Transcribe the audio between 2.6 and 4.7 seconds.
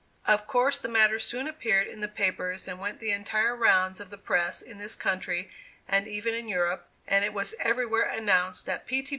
and went the entire rounds of the press